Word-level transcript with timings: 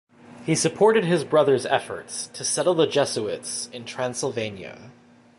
He 0.47 0.55
supported 0.55 1.05
his 1.05 1.23
brother's 1.23 1.63
efforts 1.67 2.25
to 2.33 2.43
settle 2.43 2.73
the 2.73 2.87
Jesuits 2.87 3.69
in 3.71 3.85
Transylvania. 3.85 4.89